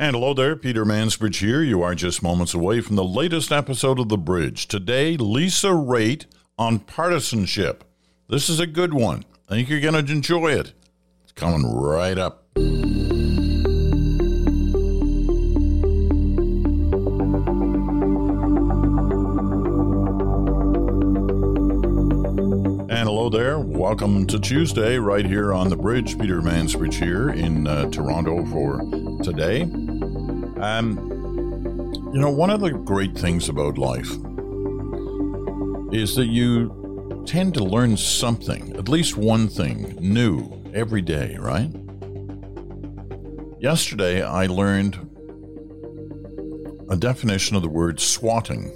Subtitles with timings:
[0.00, 1.62] And hello there, Peter Mansbridge here.
[1.62, 4.66] You are just moments away from the latest episode of The Bridge.
[4.66, 6.24] Today, Lisa Raitt
[6.56, 7.84] on partisanship.
[8.26, 9.26] This is a good one.
[9.50, 10.72] I think you're going to enjoy it.
[11.22, 12.46] It's coming right up.
[22.88, 23.58] And hello there.
[23.58, 26.18] Welcome to Tuesday, right here on the bridge.
[26.18, 28.80] Peter Mansbridge here in uh, Toronto for
[29.22, 29.70] today.
[30.60, 30.98] Um,
[32.12, 34.10] you know, one of the great things about life
[35.90, 41.70] is that you tend to learn something, at least one thing new every day, right?
[43.58, 44.96] Yesterday, I learned
[46.90, 48.70] a definition of the word swatting.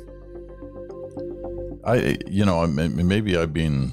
[1.85, 3.93] I, you know, maybe I've been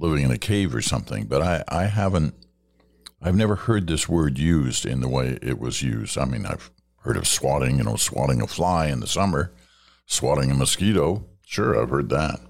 [0.00, 2.34] living in a cave or something, but I, I haven't,
[3.20, 6.18] I've never heard this word used in the way it was used.
[6.18, 6.70] I mean, I've
[7.02, 9.52] heard of swatting, you know, swatting a fly in the summer,
[10.06, 11.24] swatting a mosquito.
[11.44, 12.40] Sure, I've heard that.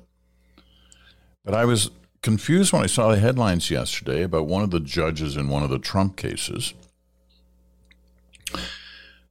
[1.45, 1.91] But I was
[2.23, 5.71] confused when I saw the headlines yesterday about one of the judges in one of
[5.71, 6.75] the Trump cases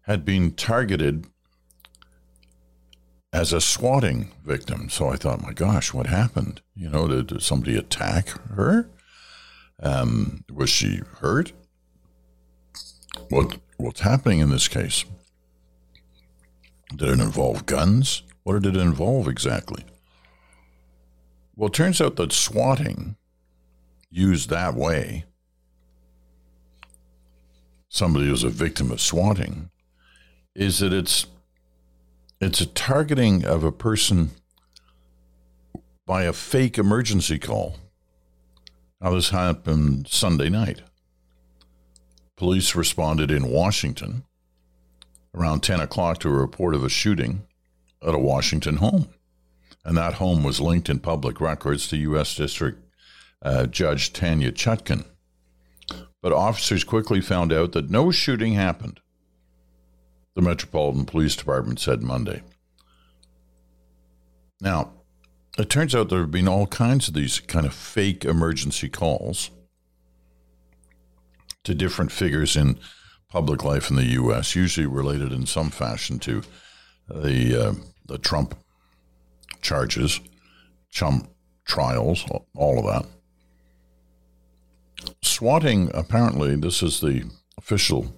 [0.01, 1.27] had been targeted
[3.31, 4.89] as a swatting victim.
[4.89, 6.61] So I thought, my gosh, what happened?
[6.75, 8.89] You know, did, did somebody attack her?
[9.81, 11.53] Um, was she hurt?
[13.29, 15.05] What what's happening in this case?
[16.95, 18.23] Did it involve guns?
[18.43, 19.85] What did it involve exactly?
[21.55, 23.17] Well, it turns out that swatting,
[24.09, 25.25] used that way,
[27.89, 29.69] somebody who's a victim of swatting,
[30.55, 31.27] is that it's
[32.39, 34.31] it's a targeting of a person
[36.07, 37.77] by a fake emergency call.
[38.99, 40.81] Now, this happened Sunday night.
[42.41, 44.23] Police responded in Washington
[45.35, 47.43] around 10 o'clock to a report of a shooting
[48.01, 49.09] at a Washington home.
[49.85, 52.33] And that home was linked in public records to U.S.
[52.33, 52.83] District
[53.43, 55.05] uh, Judge Tanya Chutkan.
[56.23, 59.01] But officers quickly found out that no shooting happened
[60.33, 62.41] the Metropolitan Police Department said Monday.
[64.59, 64.93] Now,
[65.59, 69.51] it turns out there have been all kinds of these kind of fake emergency calls
[71.63, 72.79] to different figures in
[73.29, 76.41] public life in the U.S., usually related in some fashion to
[77.07, 77.73] the uh,
[78.05, 78.57] the Trump
[79.61, 80.19] charges,
[80.91, 81.29] Trump
[81.65, 83.05] trials, all of that.
[85.21, 87.23] Swatting, apparently, this is the
[87.57, 88.13] official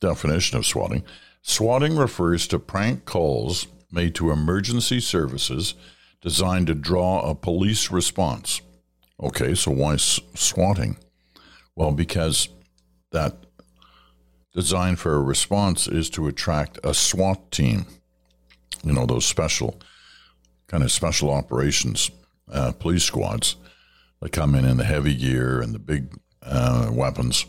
[0.00, 1.04] definition of swatting.
[1.42, 5.74] Swatting refers to prank calls made to emergency services
[6.20, 8.60] designed to draw a police response.
[9.22, 10.96] Okay, so why swatting?
[11.76, 12.48] Well, because
[13.12, 13.46] that
[14.52, 17.86] design for a response is to attract a SWAT team.
[18.84, 19.80] You know, those special,
[20.66, 22.10] kind of special operations
[22.50, 23.56] uh, police squads
[24.20, 27.46] that come in in the heavy gear and the big uh, weapons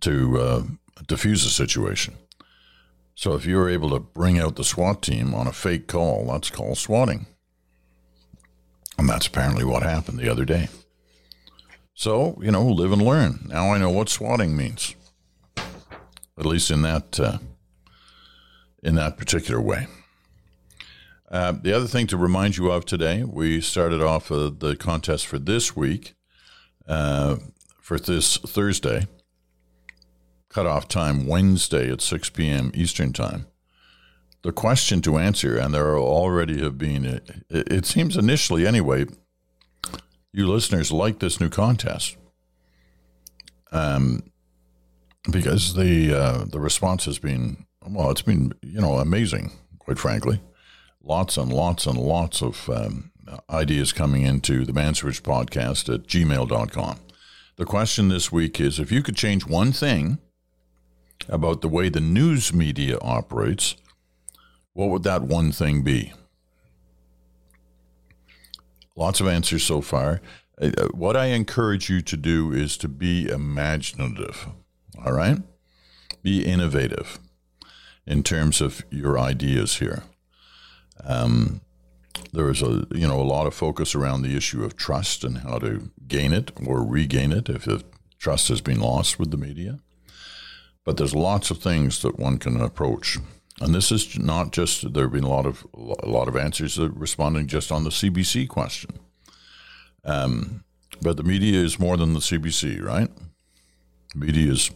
[0.00, 0.62] to uh,
[1.06, 2.14] diffuse a situation.
[3.14, 6.50] So if you're able to bring out the SWAT team on a fake call, that's
[6.50, 7.26] called swatting.
[8.98, 10.68] And that's apparently what happened the other day.
[11.94, 13.46] So, you know, live and learn.
[13.48, 14.94] Now I know what swatting means.
[16.38, 17.38] At least in that uh,
[18.82, 19.86] in that particular way.
[21.30, 25.26] Uh, the other thing to remind you of today, we started off uh, the contest
[25.26, 26.14] for this week,
[26.86, 27.36] uh,
[27.80, 29.06] for this Thursday
[30.52, 32.70] cutoff time Wednesday at 6 p.m.
[32.74, 33.46] Eastern Time.
[34.42, 39.06] The question to answer, and there already have been, it, it seems initially anyway,
[40.32, 42.16] you listeners like this new contest.
[43.70, 44.22] Um,
[45.30, 50.40] because the uh, the response has been well, it's been you know amazing, quite frankly.
[51.02, 53.10] Lots and lots and lots of um,
[53.50, 56.98] ideas coming into the Mansbridge podcast at gmail.com.
[57.56, 60.18] The question this week is if you could change one thing
[61.28, 63.76] about the way the news media operates,
[64.72, 66.12] what would that one thing be?
[68.96, 70.20] Lots of answers so far.
[70.60, 74.48] Uh, uh, what I encourage you to do is to be imaginative,
[75.04, 75.38] all right?
[76.22, 77.18] Be innovative
[78.06, 80.04] in terms of your ideas here.
[81.04, 81.62] Um,
[82.32, 85.38] there is a you know a lot of focus around the issue of trust and
[85.38, 87.82] how to gain it or regain it if the
[88.18, 89.78] trust has been lost with the media.
[90.84, 93.18] But there's lots of things that one can approach.
[93.62, 96.78] And this is not just there have been a lot of a lot of answers
[96.78, 98.98] responding just on the CBC question.
[100.04, 100.64] Um,
[101.00, 103.08] but the media is more than the CBC, right?
[104.14, 104.70] The Media is,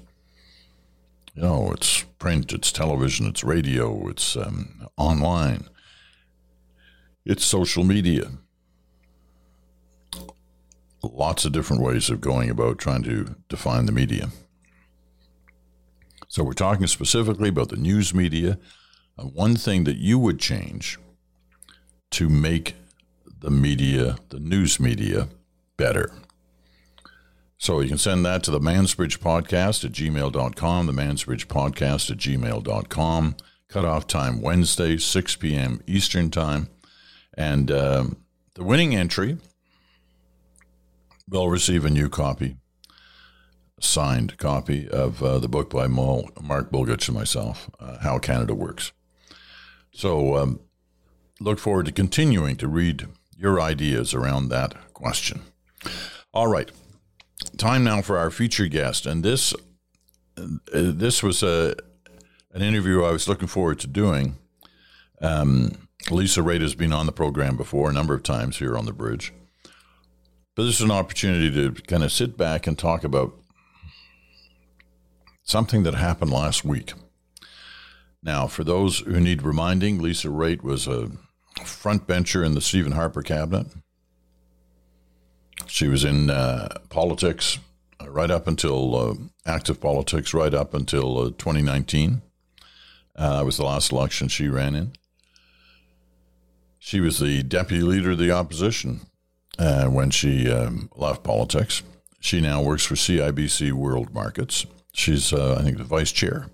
[1.34, 5.68] you know, it's print, it's television, it's radio, it's um, online,
[7.24, 8.30] it's social media.
[11.02, 14.28] Lots of different ways of going about trying to define the media.
[16.36, 18.58] So, we're talking specifically about the news media.
[19.18, 20.98] Uh, one thing that you would change
[22.10, 22.74] to make
[23.40, 25.28] the media, the news media,
[25.78, 26.12] better.
[27.56, 32.18] So you can send that to the Mansbridge Podcast at gmail.com, the Mansbridge Podcast at
[32.18, 33.36] gmail.com.
[33.70, 35.80] Cutoff time Wednesday, 6 p.m.
[35.86, 36.68] Eastern Time.
[37.32, 38.16] And um,
[38.56, 39.38] the winning entry
[41.30, 42.58] will receive a new copy,
[43.80, 48.92] signed copy of uh, the book by Mark Bulgutch and myself, uh, How Canada Works.
[49.92, 50.60] So um,
[51.40, 53.06] look forward to continuing to read
[53.36, 55.42] your ideas around that question.
[56.32, 56.70] All right,
[57.56, 59.54] time now for our featured guest, and this
[60.36, 61.74] uh, this was a
[62.52, 64.36] an interview I was looking forward to doing.
[65.20, 68.84] Um, Lisa Raitt has been on the program before a number of times here on
[68.84, 69.32] the bridge,
[70.54, 73.34] but this is an opportunity to kind of sit back and talk about
[75.46, 76.92] something that happened last week.
[78.22, 81.10] Now, for those who need reminding, Lisa Raitt was a
[81.64, 83.68] front bencher in the Stephen Harper cabinet.
[85.66, 87.58] She was in uh, politics
[88.00, 89.14] uh, right up until uh,
[89.46, 92.20] active politics, right up until uh, 2019.
[93.14, 94.92] Uh, that was the last election she ran in.
[96.78, 99.02] She was the deputy leader of the opposition
[99.58, 101.82] uh, when she um, left politics.
[102.20, 104.66] She now works for CIBC World Markets.
[104.96, 106.46] She's, I think, the vice chair.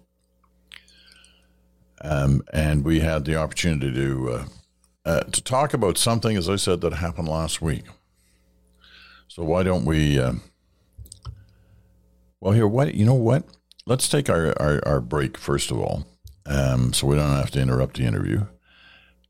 [2.01, 4.47] Um, and we had the opportunity to
[5.05, 7.85] uh, to talk about something, as I said, that happened last week.
[9.29, 10.19] So why don't we?
[10.19, 10.35] Uh,
[12.41, 13.15] well, here, what you know?
[13.15, 13.45] What?
[13.87, 16.05] Let's take our, our, our break first of all,
[16.45, 18.47] um, so we don't have to interrupt the interview,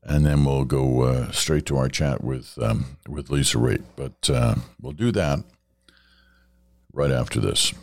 [0.01, 3.83] and then we'll go uh, straight to our chat with um, with Lisa Raitt.
[3.95, 5.43] But uh, we'll do that
[6.91, 7.73] right after this.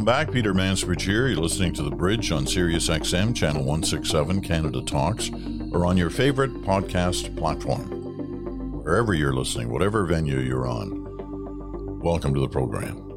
[0.00, 0.32] Welcome back.
[0.32, 1.28] Peter Mansbridge here.
[1.28, 5.30] You're listening to The Bridge on Sirius XM, Channel 167, Canada Talks,
[5.72, 8.82] or on your favorite podcast platform.
[8.82, 13.09] Wherever you're listening, whatever venue you're on, welcome to the program.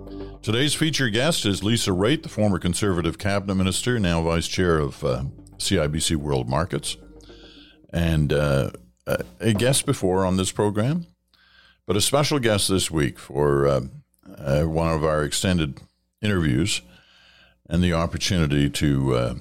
[0.43, 5.01] Today's featured guest is Lisa Raitt, the former Conservative Cabinet Minister, now Vice Chair of
[5.01, 5.23] uh,
[5.55, 6.97] CIBC World Markets,
[7.93, 8.71] and uh,
[9.39, 11.07] a guest before on this program,
[11.87, 13.81] but a special guest this week for uh,
[14.37, 15.79] uh one of our extended
[16.21, 16.81] interviews
[17.69, 19.35] and the opportunity to uh,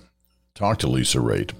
[0.54, 1.50] talk to Lisa Raitt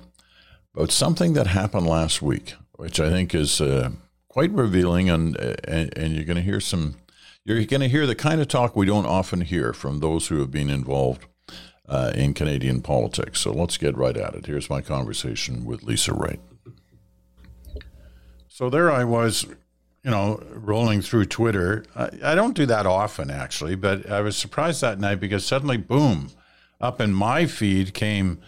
[0.73, 3.91] about something that happened last week, which I think is uh,
[4.29, 6.95] quite revealing, and, and, and you're going to hear some.
[7.45, 10.39] You're going to hear the kind of talk we don't often hear from those who
[10.41, 11.27] have been involved
[11.89, 13.41] uh, in Canadian politics.
[13.41, 14.47] So let's get right at it.
[14.47, 16.39] Here's my conversation with Lisa Raitt.
[18.49, 19.47] So there I was
[20.05, 21.85] you know, rolling through Twitter.
[21.95, 25.77] I, I, don't do that often, actually, but I was surprised that night because suddenly,
[25.77, 26.31] boom,
[26.81, 28.41] up in my feed came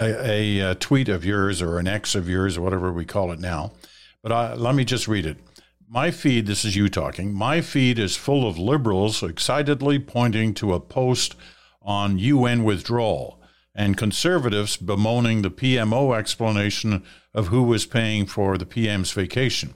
[0.00, 3.30] a, a, a tweet of yours or an X of yours or whatever we call
[3.30, 3.72] it now.
[4.22, 5.38] But I, let me just read it.
[5.88, 10.74] My feed, this is you talking, my feed is full of liberals excitedly pointing to
[10.74, 11.36] a post
[11.80, 13.40] on UN withdrawal
[13.72, 19.74] and conservatives bemoaning the PMO explanation of who was paying for the PM's vacation.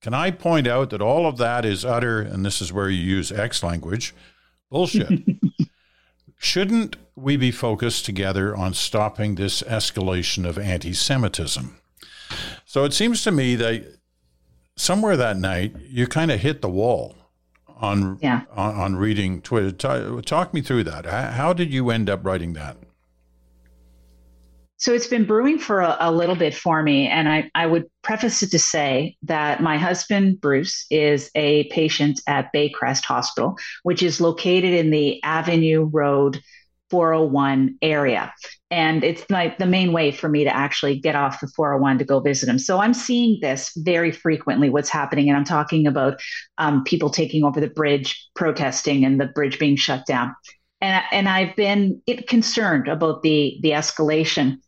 [0.00, 3.02] Can I point out that all of that is utter, and this is where you
[3.02, 4.14] use X language,
[4.70, 5.24] bullshit?
[6.38, 11.76] Shouldn't we be focused together on stopping this escalation of anti Semitism?
[12.64, 13.97] So it seems to me that
[14.78, 17.14] somewhere that night you kind of hit the wall
[17.80, 18.42] on, yeah.
[18.52, 19.72] on, on reading Twitter.
[19.72, 21.04] Talk, talk me through that.
[21.06, 22.76] How did you end up writing that?
[24.80, 27.08] So it's been brewing for a, a, little bit for me.
[27.08, 32.20] And I, I would preface it to say that my husband, Bruce, is a patient
[32.28, 36.40] at Baycrest Hospital, which is located in the Avenue Road
[36.90, 38.32] 401 area.
[38.70, 42.04] And it's like the main way for me to actually get off the 401 to
[42.04, 42.58] go visit him.
[42.58, 45.28] So I'm seeing this very frequently, what's happening.
[45.28, 46.20] And I'm talking about
[46.58, 50.34] um, people taking over the bridge, protesting, and the bridge being shut down.
[50.80, 54.58] And, and I've been concerned about the, the escalation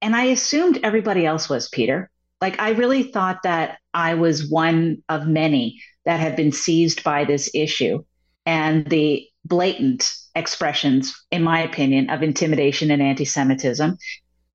[0.00, 2.10] and I assumed everybody else was Peter.
[2.40, 7.24] Like, I really thought that I was one of many that had been seized by
[7.24, 8.04] this issue
[8.46, 13.96] and the blatant expressions, in my opinion, of intimidation and anti Semitism.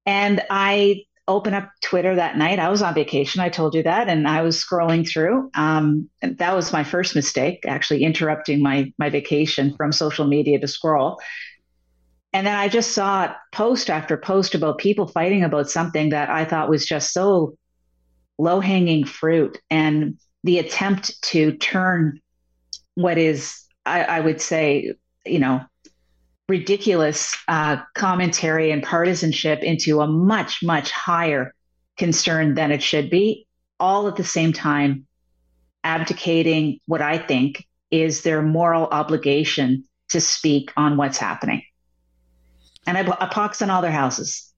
[0.06, 2.60] And I opened up Twitter that night.
[2.60, 3.42] I was on vacation.
[3.42, 5.50] I told you that, and I was scrolling through.
[5.56, 10.68] Um, that was my first mistake, actually interrupting my my vacation from social media to
[10.68, 11.20] scroll.
[12.34, 16.46] And then I just saw post after post about people fighting about something that I
[16.46, 17.56] thought was just so
[18.38, 22.20] low hanging fruit, and the attempt to turn
[22.96, 24.94] what is, I, I would say,
[25.26, 25.62] you know,
[26.50, 31.54] ridiculous uh, commentary and partisanship into a much, much higher
[31.98, 33.48] concern than it should be,
[33.80, 35.06] all at the same time
[35.84, 41.64] abdicating what I think is their moral obligation to speak on what's happening.
[42.86, 44.53] And I, I pox on all their houses.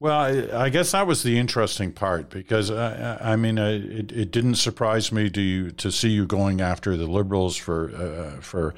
[0.00, 4.12] Well, I, I, guess that was the interesting part because uh, I mean, uh, it,
[4.12, 8.40] it didn't surprise me to you, to see you going after the liberals for uh,
[8.40, 8.74] for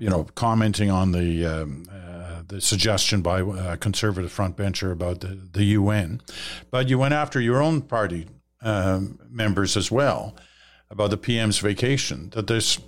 [0.00, 5.38] you know commenting on the um, uh, the suggestion by a conservative frontbencher about the,
[5.52, 6.22] the UN,
[6.70, 8.28] but you went after your own party
[8.62, 10.34] um, members as well
[10.90, 12.30] about the PM's vacation.
[12.30, 12.78] That this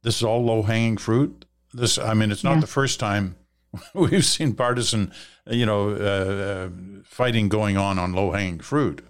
[0.00, 1.44] this is all low hanging fruit.
[1.74, 2.60] This, I mean, it's not yeah.
[2.60, 3.36] the first time
[3.94, 5.12] we've seen partisan,
[5.46, 6.68] you know, uh, uh,
[7.04, 9.04] fighting going on on low hanging fruit.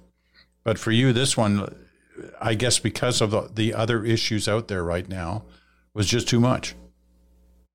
[0.63, 1.75] But for you, this one,
[2.41, 5.45] I guess because of the, the other issues out there right now,
[5.95, 6.75] was just too much.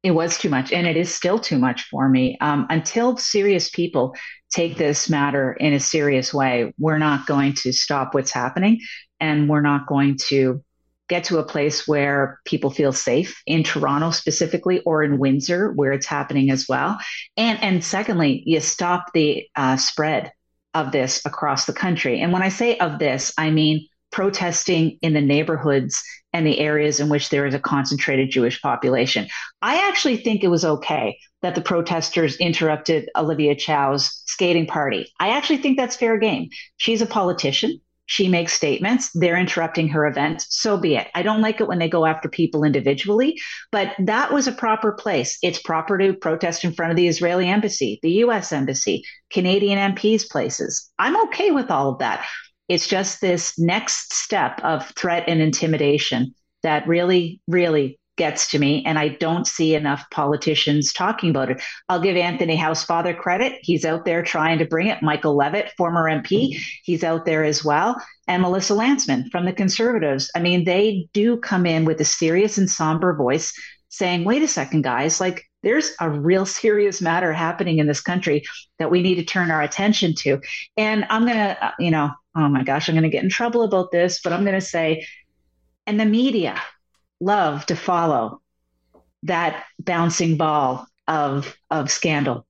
[0.03, 2.37] It was too much, and it is still too much for me.
[2.39, 4.15] Um, until serious people
[4.49, 8.79] take this matter in a serious way, we're not going to stop what's happening,
[9.19, 10.63] and we're not going to
[11.09, 15.91] get to a place where people feel safe in Toronto specifically or in Windsor where
[15.91, 16.97] it's happening as well.
[17.35, 20.31] And and secondly, you stop the uh, spread
[20.73, 22.21] of this across the country.
[22.21, 26.01] And when I say of this, I mean protesting in the neighborhoods
[26.33, 29.27] and the areas in which there is a concentrated Jewish population.
[29.61, 35.11] I actually think it was okay that the protesters interrupted Olivia Chow's skating party.
[35.19, 36.49] I actually think that's fair game.
[36.77, 37.81] She's a politician.
[38.09, 39.11] She makes statements.
[39.13, 40.43] They're interrupting her event.
[40.49, 41.09] So be it.
[41.13, 43.39] I don't like it when they go after people individually,
[43.71, 45.37] but that was a proper place.
[45.43, 50.27] It's proper to protest in front of the Israeli embassy, the US embassy, Canadian MPs'
[50.27, 50.89] places.
[50.97, 52.25] I'm okay with all of that.
[52.67, 58.83] It's just this next step of threat and intimidation that really, really gets to me,
[58.85, 61.61] and I don't see enough politicians talking about it.
[61.87, 63.57] I'll give Anthony Housefather credit.
[63.61, 65.01] He's out there trying to bring it.
[65.01, 67.99] Michael Levitt, former MP, he's out there as well.
[68.27, 70.29] And Melissa Lantsman from the Conservatives.
[70.35, 73.51] I mean, they do come in with a serious and somber voice
[73.87, 78.43] saying, wait a second, guys, like there's a real serious matter happening in this country
[78.77, 80.39] that we need to turn our attention to.
[80.77, 83.29] And I'm going to, uh, you know, oh my gosh, I'm going to get in
[83.29, 85.07] trouble about this, but I'm going to say,
[85.87, 86.61] and the media,
[87.19, 88.41] love to follow
[89.23, 92.45] that bouncing ball of of scandal.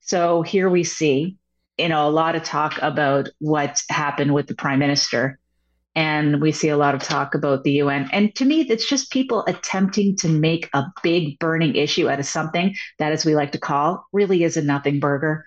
[0.00, 1.36] So here we see,
[1.76, 5.38] you know, a lot of talk about what happened with the prime minister,
[5.94, 8.08] and we see a lot of talk about the UN.
[8.12, 12.26] And to me, it's just people attempting to make a big burning issue out of
[12.26, 15.44] something that, as we like to call, really is a nothing burger.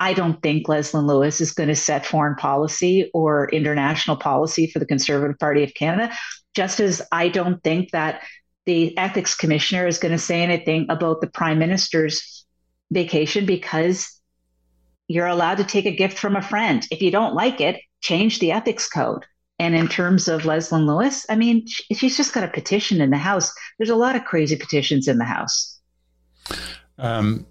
[0.00, 4.78] I don't think Leslyn Lewis is going to set foreign policy or international policy for
[4.78, 6.14] the Conservative Party of Canada
[6.58, 8.20] just as I don't think that
[8.66, 12.44] the ethics commissioner is going to say anything about the prime minister's
[12.90, 14.20] vacation because
[15.06, 16.84] you're allowed to take a gift from a friend.
[16.90, 19.24] If you don't like it, change the ethics code.
[19.60, 23.18] And in terms of Leslyn Lewis, I mean, she's just got a petition in the
[23.18, 23.52] House.
[23.78, 25.78] There's a lot of crazy petitions in the House.
[26.98, 27.46] Um,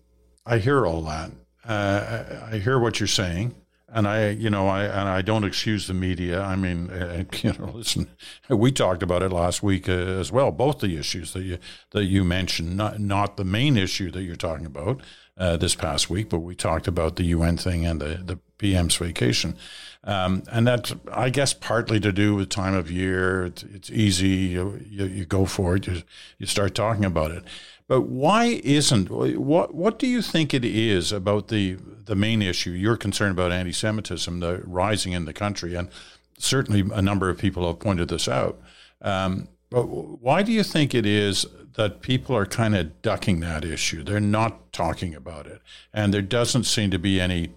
[0.45, 1.31] I hear all that.
[1.63, 3.55] Uh, I hear what you're saying
[3.89, 6.41] and I, you know, I and I don't excuse the media.
[6.41, 8.09] I mean, uh, you know, listen,
[8.49, 10.51] we talked about it last week uh, as well.
[10.51, 11.57] Both the issues that you
[11.91, 15.01] that you mentioned, not not the main issue that you're talking about
[15.37, 18.95] uh, this past week, but we talked about the UN thing and the the PM's
[18.95, 19.55] vacation,
[20.03, 23.45] um, and that's I guess partly to do with time of year.
[23.45, 26.01] It's, it's easy, you, you, you go for it, you
[26.39, 27.43] you start talking about it.
[27.87, 32.71] But why isn't what what do you think it is about the the main issue?
[32.71, 35.89] You're concerned about anti-Semitism, the rising in the country, and
[36.37, 38.59] certainly a number of people have pointed this out.
[39.01, 43.65] Um, but why do you think it is that people are kind of ducking that
[43.65, 44.03] issue?
[44.03, 45.61] They're not talking about it,
[45.93, 47.49] and there doesn't seem to be any,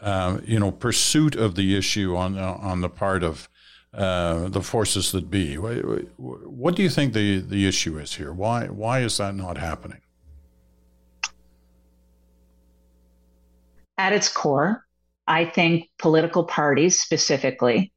[0.00, 3.48] uh, you know, pursuit of the issue on on the part of
[3.94, 5.54] uh, the forces that be.
[5.54, 8.32] What do you think the, the issue is here?
[8.32, 10.00] Why why is that not happening?
[13.96, 14.84] At its core,
[15.26, 17.92] I think political parties specifically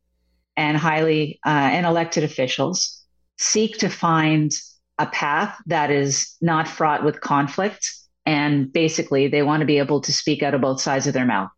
[0.57, 3.00] and highly uh, and elected officials
[3.41, 4.51] seek to find
[5.00, 7.91] a path that is not fraught with conflict
[8.25, 11.25] and basically they want to be able to speak out of both sides of their
[11.25, 11.50] mouth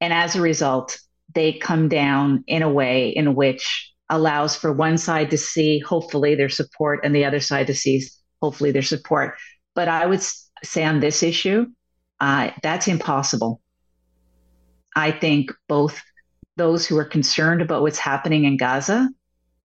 [0.00, 0.98] And as a result,
[1.34, 6.34] they come down in a way in which allows for one side to see, hopefully,
[6.34, 8.04] their support and the other side to see,
[8.42, 9.36] hopefully, their support.
[9.74, 10.22] But I would
[10.64, 11.66] say on this issue,
[12.20, 13.60] uh, that's impossible.
[14.96, 16.02] I think both
[16.56, 19.08] those who are concerned about what's happening in Gaza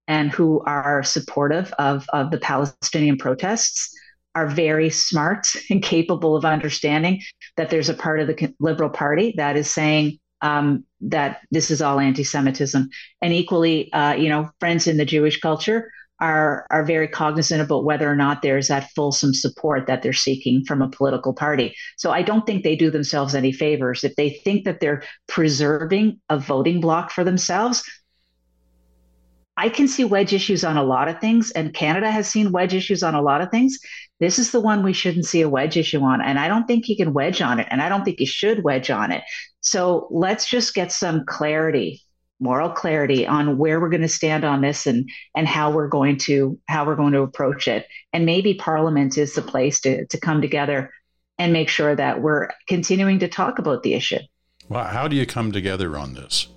[0.08, 3.94] and who are supportive of, of the Palestinian protests
[4.36, 7.22] are very smart and capable of understanding
[7.58, 11.82] that there's a part of the Liberal Party that is saying um, that this is
[11.82, 12.88] all anti-Semitism,
[13.22, 17.84] and equally, uh, you know, friends in the Jewish culture are are very cognizant about
[17.84, 21.76] whether or not there's that fulsome support that they're seeking from a political party.
[21.98, 26.20] So I don't think they do themselves any favors if they think that they're preserving
[26.30, 27.84] a voting block for themselves.
[29.58, 32.76] I can see wedge issues on a lot of things, and Canada has seen wedge
[32.76, 33.80] issues on a lot of things.
[34.20, 36.22] This is the one we shouldn't see a wedge issue on.
[36.22, 37.68] And I don't think he can wedge on it.
[37.72, 39.24] And I don't think he should wedge on it.
[39.62, 42.02] So let's just get some clarity,
[42.40, 46.18] moral clarity on where we're going to stand on this and and how we're going
[46.18, 47.88] to how we're going to approach it.
[48.14, 50.92] And maybe Parliament is the place to to come together
[51.40, 54.20] and make sure that we're continuing to talk about the issue.
[54.70, 56.48] Well, how do you come together on this?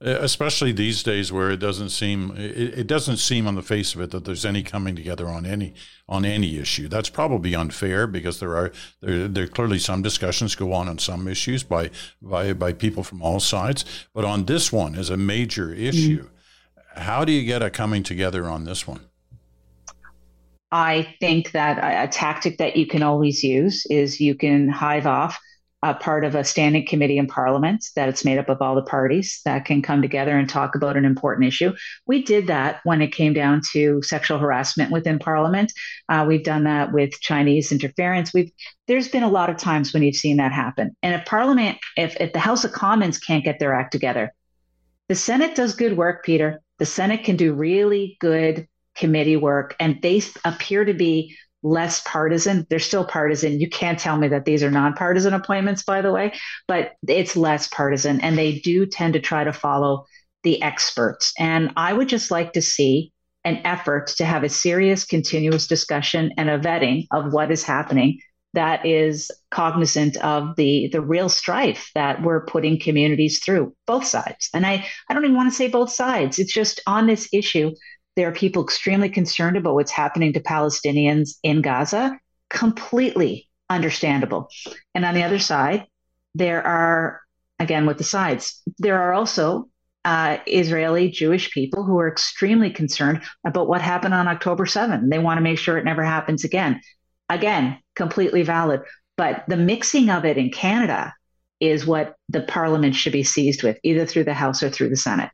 [0.00, 4.00] Especially these days where it doesn't seem it, it, doesn't seem on the face of
[4.00, 5.74] it that there's any coming together on any
[6.08, 6.88] on any issue.
[6.88, 11.28] That's probably unfair because there are there, there clearly some discussions go on on some
[11.28, 11.90] issues by
[12.22, 13.84] by by people from all sides.
[14.14, 16.24] But on this one as a major issue.
[16.24, 17.00] Mm-hmm.
[17.02, 19.00] how do you get a coming together on this one?
[20.72, 25.06] I think that a, a tactic that you can always use is you can hive
[25.06, 25.38] off
[25.82, 28.82] a part of a standing committee in Parliament that it's made up of all the
[28.82, 31.72] parties that can come together and talk about an important issue.
[32.06, 35.72] We did that when it came down to sexual harassment within Parliament.
[36.08, 38.34] Uh, we've done that with Chinese interference.
[38.34, 38.52] We've
[38.88, 40.94] there's been a lot of times when you've seen that happen.
[41.02, 44.34] And if Parliament, if if the House of Commons can't get their act together,
[45.08, 46.60] the Senate does good work, Peter.
[46.78, 52.66] The Senate can do really good committee work, and they appear to be less partisan.
[52.70, 53.60] They're still partisan.
[53.60, 56.32] You can't tell me that these are nonpartisan appointments, by the way,
[56.66, 58.20] but it's less partisan.
[58.20, 60.06] And they do tend to try to follow
[60.42, 61.32] the experts.
[61.38, 63.12] And I would just like to see
[63.44, 68.20] an effort to have a serious, continuous discussion and a vetting of what is happening
[68.52, 74.48] that is cognizant of the the real strife that we're putting communities through both sides
[74.54, 77.70] and i i don't even want to say both sides it's just on this issue
[78.16, 82.18] there are people extremely concerned about what's happening to Palestinians in Gaza.
[82.48, 84.48] Completely understandable.
[84.94, 85.86] And on the other side,
[86.34, 87.20] there are,
[87.58, 89.68] again, with the sides, there are also
[90.04, 95.08] uh, Israeli Jewish people who are extremely concerned about what happened on October 7.
[95.08, 96.80] They want to make sure it never happens again.
[97.28, 98.82] Again, completely valid.
[99.16, 101.12] But the mixing of it in Canada
[101.60, 104.96] is what the parliament should be seized with, either through the House or through the
[104.96, 105.30] Senate.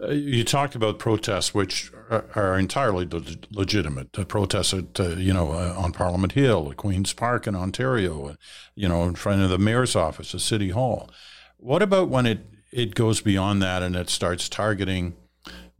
[0.00, 3.08] Uh, you talked about protests, which are, are entirely
[3.50, 4.12] legitimate.
[4.12, 8.26] The protests at, uh, you know, uh, on Parliament Hill, at Queen's Park in Ontario,
[8.26, 8.34] uh,
[8.74, 11.10] you know, in front of the mayor's office, the City Hall.
[11.56, 15.14] What about when it, it goes beyond that and it starts targeting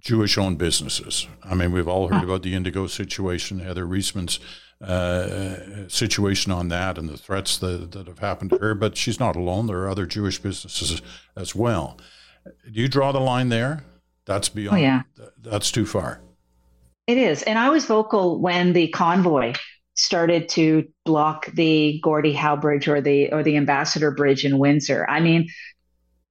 [0.00, 1.26] Jewish-owned businesses?
[1.44, 4.40] I mean, we've all heard about the Indigo situation, Heather Reisman's
[4.80, 9.20] uh, situation on that and the threats that, that have happened to her, but she's
[9.20, 9.66] not alone.
[9.66, 11.02] There are other Jewish businesses
[11.36, 11.98] as well.
[12.44, 13.84] Do you draw the line there?
[14.26, 14.76] That's oh, beyond.
[14.76, 15.02] Oh, yeah.
[15.40, 16.20] That's too far.
[17.06, 17.42] It is.
[17.44, 19.54] And I was vocal when the convoy
[19.94, 25.06] started to block the Gordie Howe Bridge or the or the Ambassador Bridge in Windsor.
[25.08, 25.48] I mean,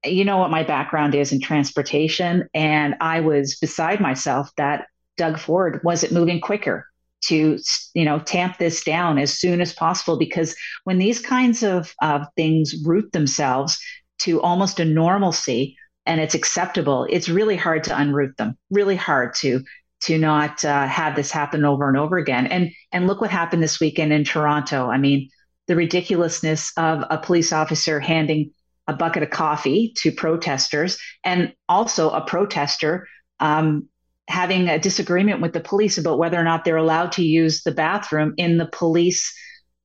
[0.03, 5.39] you know what my background is in transportation, and I was beside myself that Doug
[5.39, 6.85] Ford wasn't moving quicker
[7.23, 7.57] to
[7.93, 12.27] you know tamp this down as soon as possible because when these kinds of, of
[12.35, 13.79] things root themselves
[14.19, 18.57] to almost a normalcy and it's acceptable, it's really hard to unroot them.
[18.69, 19.63] Really hard to
[20.01, 22.47] to not uh, have this happen over and over again.
[22.47, 24.89] And and look what happened this weekend in Toronto.
[24.89, 25.29] I mean,
[25.67, 28.51] the ridiculousness of a police officer handing
[28.87, 33.07] a bucket of coffee to protesters, and also a protester
[33.39, 33.87] um,
[34.27, 37.71] having a disagreement with the police about whether or not they're allowed to use the
[37.71, 39.33] bathroom in the police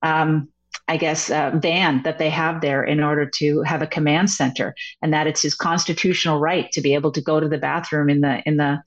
[0.03, 0.49] um,
[0.91, 4.75] I guess, uh, van that they have there in order to have a command center,
[5.01, 8.19] and that it's his constitutional right to be able to go to the bathroom in
[8.19, 8.83] the in the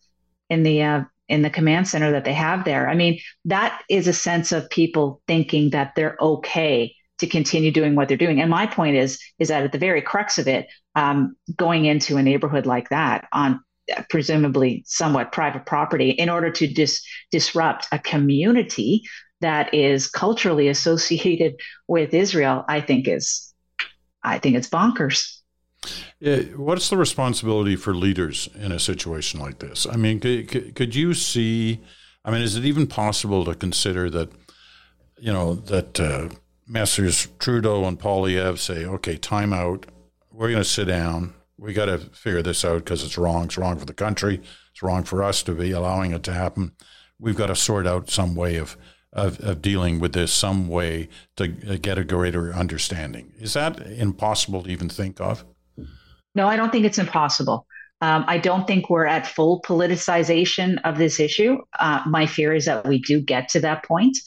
[0.51, 2.90] in the uh, in the command center that they have there.
[2.90, 7.95] I mean, that is a sense of people thinking that they're okay to continue doing
[7.95, 8.38] what they're doing.
[8.38, 12.19] And my point is is that at the very crux of it, um, going into
[12.19, 13.61] a neighborhood like that on
[13.97, 19.05] uh, presumably somewhat private property in order to dis- disrupt a community
[19.45, 23.53] that is culturally associated with Israel, I think is,
[24.23, 25.39] I think it's bonkers.
[26.57, 29.87] what's the responsibility for leaders in a situation like this?
[29.87, 31.81] I mean, could, could you see?
[32.25, 34.33] I mean, is it even possible to consider that,
[35.19, 36.29] you know, that uh,
[36.67, 37.29] Messrs.
[37.39, 39.87] Trudeau and Poilievre say, okay, time out.
[40.33, 41.35] We're going to sit down.
[41.59, 43.45] We got to figure this out because it's wrong.
[43.45, 44.41] It's wrong for the country.
[44.73, 46.73] It's wrong for us to be allowing it to happen.
[47.19, 48.77] We've got to sort out some way of,
[49.14, 53.33] of, of dealing with this, some way to get a greater understanding.
[53.38, 55.44] Is that impossible to even think of?
[56.35, 57.66] No, I don't think it's impossible.
[58.00, 61.59] Um, I don't think we're at full politicization of this issue.
[61.79, 64.18] Uh, my fear is that we do get to that point.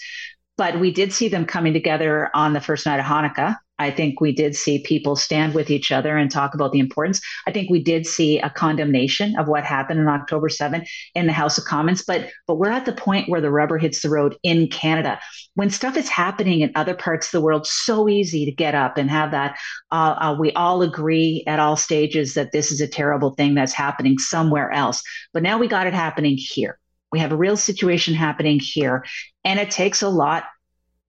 [0.57, 3.57] But we did see them coming together on the first night of Hanukkah.
[3.79, 7.21] I think we did see people stand with each other and talk about the importance.
[7.45, 11.33] I think we did see a condemnation of what happened on October 7th in the
[11.33, 14.35] House of Commons, but but we're at the point where the rubber hits the road
[14.43, 15.19] in Canada.
[15.53, 18.97] When stuff is happening in other parts of the world, so easy to get up
[18.97, 19.57] and have that.
[19.91, 23.73] Uh, uh, we all agree at all stages that this is a terrible thing that's
[23.73, 26.79] happening somewhere else, but now we got it happening here.
[27.11, 29.05] We have a real situation happening here,
[29.45, 30.45] and it takes a lot.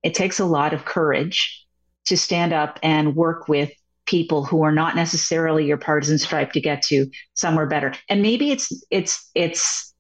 [0.03, 1.67] It takes a lot of courage
[2.09, 3.71] to stand up and work with
[4.07, 7.93] people who are not necessarily your partisan stripe to get to somewhere better.
[8.09, 9.95] And maybe it's it's it's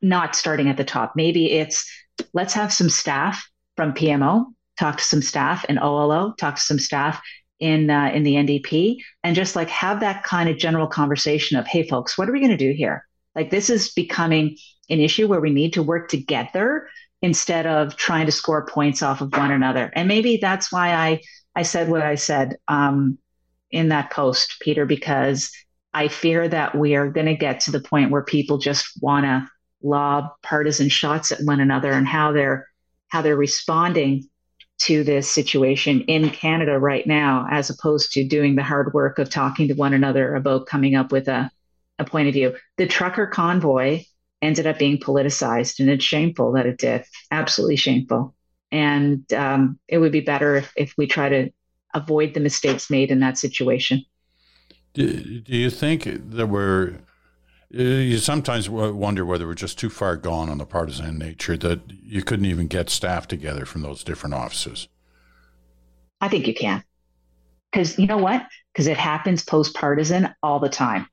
[0.00, 1.12] not starting at the top.
[1.16, 1.88] Maybe it's
[2.32, 4.46] let's have some staff from PMO
[4.78, 7.20] talk to some staff in OLO, talk to some staff
[7.60, 11.66] in uh, in the NDP, and just like have that kind of general conversation of,
[11.66, 13.06] hey, folks, what are we going to do here?
[13.34, 14.56] Like this is becoming
[14.90, 16.88] an issue where we need to work together
[17.22, 19.92] instead of trying to score points off of one another.
[19.94, 21.20] And maybe that's why I
[21.54, 23.18] I said what I said um,
[23.70, 25.50] in that post, Peter, because
[25.94, 29.24] I fear that we are going to get to the point where people just want
[29.24, 29.46] to
[29.82, 32.68] lob partisan shots at one another and how they're
[33.08, 34.24] how they're responding
[34.78, 39.28] to this situation in Canada right now, as opposed to doing the hard work of
[39.28, 41.50] talking to one another about coming up with a,
[41.98, 42.56] a point of view.
[42.78, 44.04] The trucker convoy
[44.40, 47.04] ended up being politicized, and it's shameful that it did.
[47.30, 48.34] Absolutely shameful.
[48.72, 51.50] And um, it would be better if, if we try to
[51.94, 54.04] avoid the mistakes made in that situation.
[54.94, 56.98] Do, do you think that we're,
[57.70, 62.22] you sometimes wonder whether we're just too far gone on the partisan nature that you
[62.22, 64.88] couldn't even get staff together from those different offices?
[66.20, 66.82] I think you can.
[67.70, 68.46] Because you know what?
[68.72, 71.06] Because it happens post partisan all the time.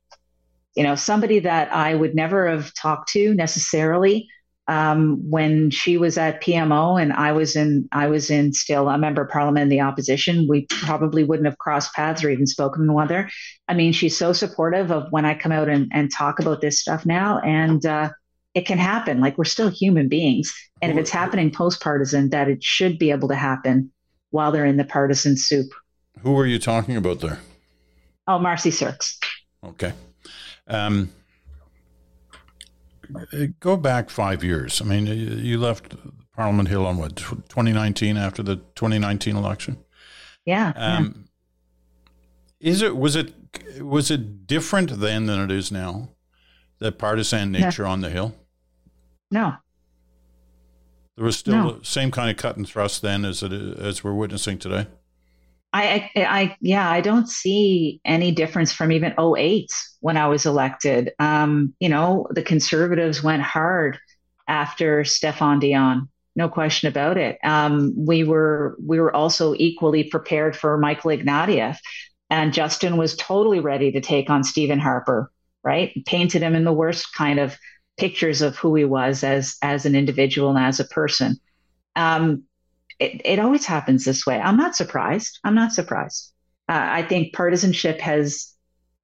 [0.75, 4.29] You know, somebody that I would never have talked to necessarily
[4.69, 8.99] um, when she was at PMO and I was in I was in still a
[8.99, 12.85] member of parliament in the opposition, we probably wouldn't have crossed paths or even spoken
[12.85, 13.31] to one another.
[13.67, 16.79] I mean, she's so supportive of when I come out and, and talk about this
[16.79, 17.39] stuff now.
[17.39, 18.11] And uh,
[18.53, 19.19] it can happen.
[19.19, 20.53] Like we're still human beings.
[20.83, 23.91] And if it's happening post partisan, that it should be able to happen
[24.29, 25.71] while they're in the partisan soup.
[26.21, 27.39] Who were you talking about there?
[28.27, 29.19] Oh, Marcy Surkes.
[29.63, 29.93] Okay.
[30.67, 31.09] Um,
[33.59, 34.81] Go back five years.
[34.81, 35.95] I mean, you left
[36.35, 39.77] Parliament Hill on what 2019 after the 2019 election.
[40.45, 40.73] Yeah.
[40.75, 41.27] Um,
[42.59, 42.71] yeah.
[42.71, 43.33] Is it was it
[43.81, 46.09] was it different then than it is now?
[46.79, 48.35] The partisan nature on the Hill.
[49.31, 49.55] No.
[51.15, 51.71] There was still no.
[51.71, 54.87] the same kind of cut and thrust then as it as we're witnessing today.
[55.71, 60.45] I, I, I, yeah, I don't see any difference from even 08 when I was
[60.45, 61.11] elected.
[61.19, 63.99] Um, you know, the conservatives went hard
[64.47, 67.37] after Stéphane Dion, no question about it.
[67.43, 71.77] Um, we were, we were also equally prepared for Michael Ignatieff,
[72.31, 75.31] and Justin was totally ready to take on Stephen Harper.
[75.61, 77.57] Right, painted him in the worst kind of
[77.97, 81.37] pictures of who he was as as an individual and as a person.
[81.97, 82.43] Um,
[82.99, 84.39] it, it always happens this way.
[84.39, 85.39] I'm not surprised.
[85.43, 86.31] I'm not surprised.
[86.67, 88.53] Uh, I think partisanship has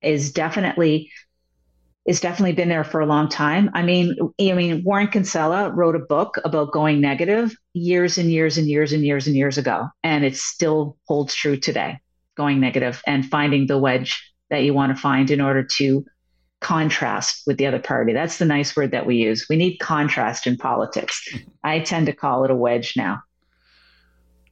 [0.01, 1.12] is definitely
[2.05, 3.71] is definitely been there for a long time.
[3.73, 8.60] I mean, I mean, Warren Kinsella wrote a book about going negative years and years
[8.60, 11.99] and years and years and years ago, and it still holds true today.
[12.38, 16.05] Going negative and finding the wedge that you want to find in order to
[16.62, 18.13] contrast with the other party.
[18.13, 19.47] That's the nice word that we use.
[19.49, 21.27] We need contrast in politics.
[21.63, 23.21] I tend to call it a wedge now.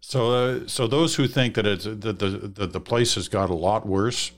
[0.05, 3.49] So, uh, so those who think that it's that the that the place has got
[3.49, 4.33] a lot worse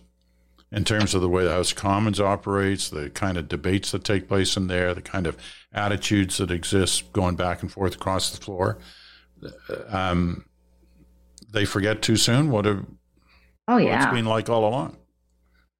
[0.72, 4.04] in terms of the way the House of Commons operates, the kind of debates that
[4.04, 5.36] take place in there, the kind of
[5.74, 8.78] attitudes that exist going back and forth across the floor,
[9.88, 10.46] um,
[11.52, 12.86] they forget too soon what, a,
[13.68, 13.90] oh, yeah.
[13.90, 14.96] what it's been like all along.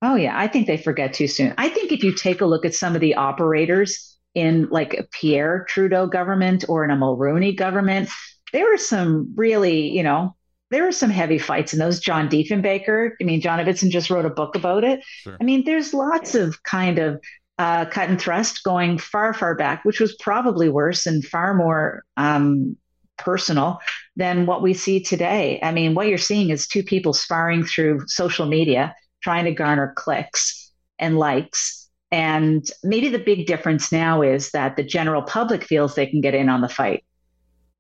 [0.02, 1.54] Oh yeah, I think they forget too soon.
[1.60, 5.04] I think if you take a look at some of the operators in like a
[5.04, 8.10] Pierre Trudeau government or in a Mulroney government,
[8.56, 10.34] there were some really, you know,
[10.72, 12.00] there were some heavy fights in those.
[12.00, 15.04] John Diefenbaker, I mean, John Ibbitson just wrote a book about it.
[15.04, 15.36] Sure.
[15.42, 17.22] I mean, there's lots of kind of
[17.60, 22.06] uh, cut and thrust going far, far back, which was probably worse and far more
[22.16, 22.78] um,
[23.18, 23.80] personal
[24.16, 25.60] than what we see today.
[25.62, 29.92] I mean, what you're seeing is two people sparring through social media, trying to garner
[29.98, 31.90] clicks and likes.
[32.10, 36.34] And maybe the big difference now is that the general public feels they can get
[36.34, 37.04] in on the fight,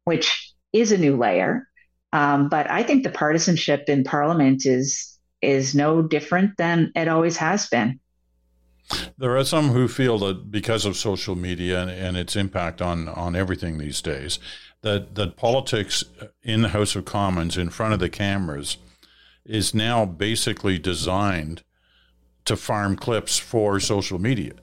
[0.03, 1.67] which is a new layer.
[2.13, 7.37] Um, but I think the partisanship in Parliament is is no different than it always
[7.37, 7.99] has been.
[9.17, 13.07] There are some who feel that because of social media and, and, its impact on,
[13.09, 14.39] on everything these days,
[14.81, 16.03] that, that politics
[16.43, 18.77] in the House of Commons in front of the cameras
[19.43, 21.63] is now basically designed
[22.45, 24.53] to farm clips for social media.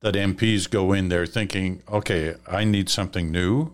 [0.00, 3.72] That MPs go in there thinking, okay, I need something new.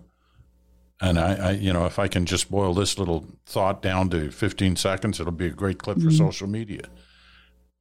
[1.01, 4.31] And I, I, you know, if I can just boil this little thought down to
[4.31, 6.09] 15 seconds, it'll be a great clip mm-hmm.
[6.09, 6.83] for social media.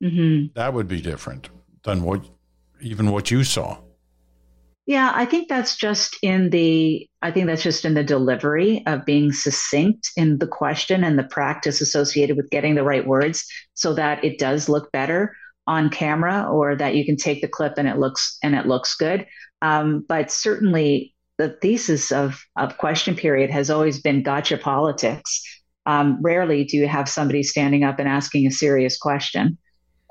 [0.03, 0.53] Mm-hmm.
[0.53, 1.49] That would be different
[1.84, 2.23] than what
[2.80, 3.80] even what you saw.
[4.86, 9.03] Yeah, I think that's just in the I think that's just in the delivery of
[9.03, 13.93] being succinct in the question and the practice associated with getting the right words so
[13.95, 17.88] that it does look better on camera or that you can take the clip and
[17.88, 19.25] it looks and it looks good.
[19.62, 25.41] Um, but certainly the thesis of of question period has always been gotcha politics.
[25.86, 29.58] Um, rarely do you have somebody standing up and asking a serious question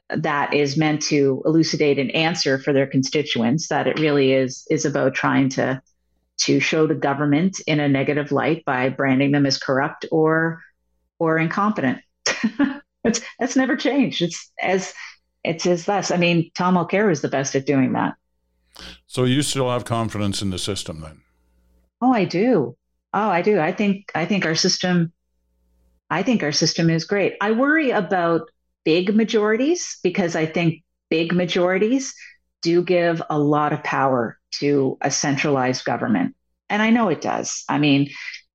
[0.08, 4.84] that is meant to elucidate an answer for their constituents that it really is is
[4.84, 5.82] about trying to
[6.38, 10.62] to show the government in a negative light by branding them as corrupt or
[11.18, 11.98] or incompetent.
[13.04, 14.20] It's that's never changed.
[14.20, 14.92] It's as
[15.44, 16.10] it's as less.
[16.10, 18.14] I mean tom mulcair is the best at doing that
[19.06, 21.20] so you still have confidence in the system then
[22.00, 22.76] oh i do
[23.14, 25.12] oh i do i think i think our system
[26.10, 28.42] i think our system is great i worry about
[28.86, 32.14] big majorities because I think big majorities
[32.62, 36.36] do give a lot of power to a centralized government.
[36.70, 37.64] And I know it does.
[37.68, 38.10] I mean,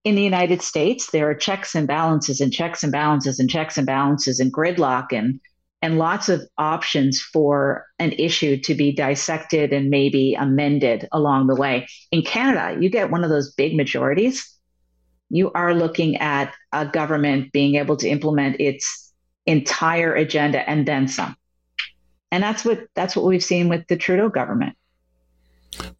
[0.06, 3.78] in the United States, there are checks and balances and checks and balances and checks
[3.78, 5.42] and balances and gridlock and
[5.82, 11.56] and lots of options for an issue to be dissected and maybe amended along the
[11.56, 11.88] way.
[12.12, 14.58] In Canada, you get one of those big majorities,
[15.30, 19.13] you are looking at a government being able to implement its
[19.46, 21.36] entire agenda and then some.
[22.32, 24.76] And that's what that's what we've seen with the Trudeau government.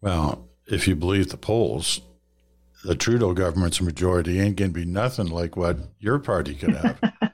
[0.00, 2.00] Well, if you believe the polls,
[2.84, 6.98] the Trudeau government's majority ain't going to be nothing like what your party could have.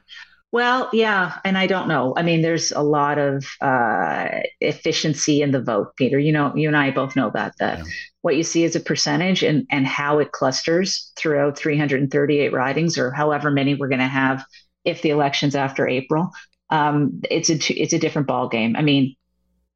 [0.51, 2.13] well, yeah, and I don't know.
[2.17, 4.27] I mean, there's a lot of uh,
[4.61, 6.17] efficiency in the vote, Peter.
[6.17, 7.79] You know, you and I both know about that.
[7.79, 7.83] Yeah.
[8.21, 13.11] What you see is a percentage and and how it clusters throughout 338 ridings or
[13.11, 14.43] however many we're going to have
[14.85, 16.31] if the election's after April.
[16.69, 18.75] Um, it's a it's a different ball game.
[18.75, 19.15] I mean,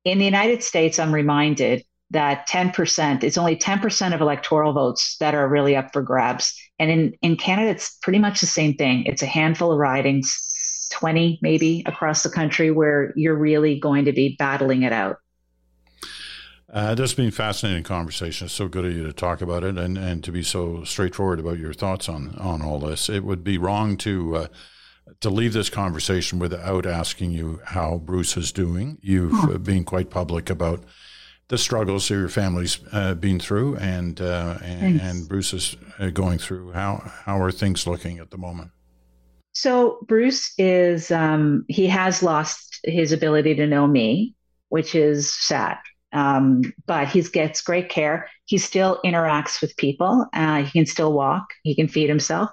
[0.05, 5.33] in the United States, I'm reminded that 10%, it's only 10% of electoral votes that
[5.33, 6.55] are really up for grabs.
[6.77, 9.05] And in, in Canada, it's pretty much the same thing.
[9.05, 10.52] It's a handful of ridings,
[10.93, 15.17] 20 maybe across the country, where you're really going to be battling it out.
[16.71, 18.45] Uh, this has been a fascinating conversation.
[18.45, 21.39] It's so good of you to talk about it and, and to be so straightforward
[21.39, 23.09] about your thoughts on, on all this.
[23.09, 24.47] It would be wrong to uh,
[25.19, 28.97] to leave this conversation without asking you how Bruce is doing.
[29.01, 29.57] You've oh.
[29.57, 30.83] been quite public about
[31.49, 36.09] the struggles that your family's uh, been through, and uh, and, and, Bruce is uh,
[36.09, 36.71] going through.
[36.71, 38.71] How how are things looking at the moment?
[39.53, 44.35] So Bruce is um, he has lost his ability to know me,
[44.69, 45.77] which is sad.
[46.11, 48.29] Um, but he gets great care.
[48.45, 50.27] He still interacts with people.
[50.33, 51.45] Uh, he can still walk.
[51.63, 52.49] He can feed himself,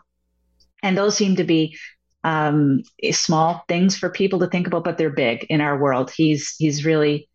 [0.82, 1.76] and those seem to be
[2.24, 2.82] um,
[3.12, 6.10] small things for people to think about, but they're big in our world.
[6.10, 7.28] He's he's really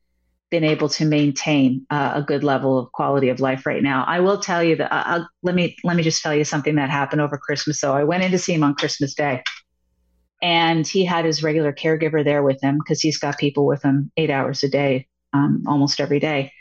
[0.51, 4.05] been able to maintain uh, a good level of quality of life right now.
[4.07, 4.91] I will tell you that.
[4.91, 7.79] Uh, let me let me just tell you something that happened over Christmas.
[7.79, 9.43] So I went in to see him on Christmas Day,
[10.41, 14.11] and he had his regular caregiver there with him because he's got people with him
[14.17, 16.51] eight hours a day, um, almost every day.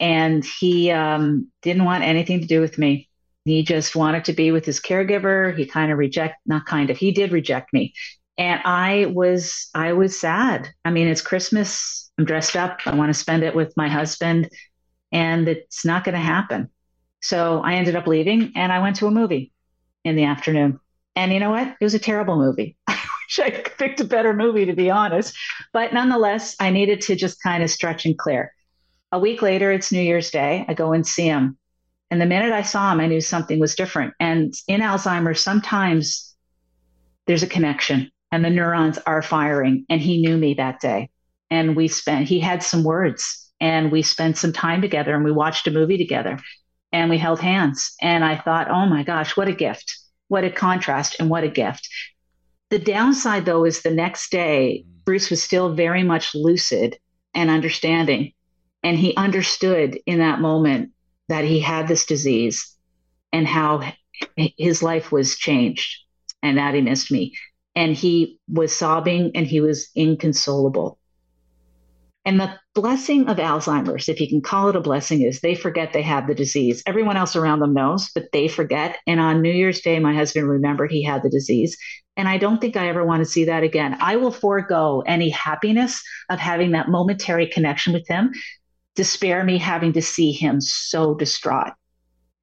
[0.00, 3.08] And he um, didn't want anything to do with me.
[3.44, 5.56] He just wanted to be with his caregiver.
[5.56, 7.94] He kind of reject, not kind of, he did reject me.
[8.36, 10.68] And I was, I was sad.
[10.84, 12.10] I mean, it's Christmas.
[12.18, 12.80] I'm dressed up.
[12.86, 14.50] I want to spend it with my husband
[15.12, 16.70] and it's not going to happen.
[17.20, 19.52] So I ended up leaving and I went to a movie
[20.04, 20.80] in the afternoon.
[21.16, 21.68] And you know what?
[21.80, 22.76] It was a terrible movie.
[23.38, 25.36] I picked a better movie, to be honest.
[25.72, 28.52] But nonetheless, I needed to just kind of stretch and clear.
[29.12, 30.64] A week later, it's New Year's Day.
[30.68, 31.56] I go and see him.
[32.10, 34.14] And the minute I saw him, I knew something was different.
[34.20, 36.34] And in Alzheimer's, sometimes
[37.26, 39.86] there's a connection and the neurons are firing.
[39.88, 41.10] And he knew me that day.
[41.50, 45.32] And we spent, he had some words and we spent some time together and we
[45.32, 46.38] watched a movie together
[46.92, 47.94] and we held hands.
[48.00, 49.96] And I thought, oh my gosh, what a gift.
[50.28, 51.88] What a contrast and what a gift.
[52.74, 55.04] The downside, though, is the next day, mm.
[55.04, 56.98] Bruce was still very much lucid
[57.32, 58.32] and understanding.
[58.82, 60.90] And he understood in that moment
[61.28, 62.74] that he had this disease
[63.32, 63.92] and how
[64.36, 66.00] his life was changed
[66.42, 67.36] and that he missed me.
[67.76, 70.98] And he was sobbing and he was inconsolable.
[72.24, 75.92] And the blessing of Alzheimer's, if you can call it a blessing, is they forget
[75.92, 76.82] they have the disease.
[76.86, 78.96] Everyone else around them knows, but they forget.
[79.06, 81.76] And on New Year's Day, my husband remembered he had the disease.
[82.16, 83.96] And I don't think I ever want to see that again.
[84.00, 88.32] I will forego any happiness of having that momentary connection with him
[88.94, 91.72] to spare me having to see him so distraught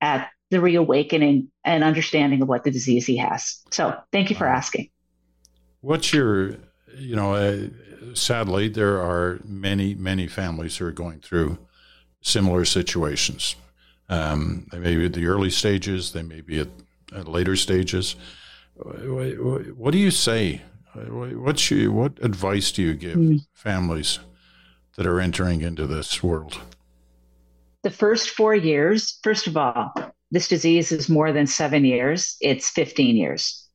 [0.02, 3.64] at the reawakening and understanding of what the disease he has.
[3.72, 4.90] So thank you for asking.
[5.80, 6.58] What's your,
[6.98, 7.68] you know, uh,
[8.14, 11.58] sadly, there are many, many families who are going through
[12.22, 13.56] similar situations.
[14.10, 16.68] Um, they may be at the early stages, they may be at,
[17.16, 18.18] at later stages.
[18.84, 20.62] What do you say?
[20.94, 23.40] What's you, what advice do you give mm.
[23.54, 24.20] families
[24.98, 26.60] that are entering into this world?
[27.84, 29.94] The first four years, first of all,
[30.32, 33.68] this disease is more than seven years, it's 15 years